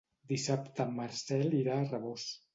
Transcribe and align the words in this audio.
Dissabte 0.31 0.87
en 0.87 0.95
Marcel 1.01 1.55
irà 1.61 1.77
a 1.79 1.87
Rabós. 1.93 2.29